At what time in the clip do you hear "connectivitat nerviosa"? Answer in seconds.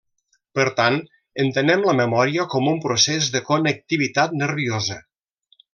3.51-4.99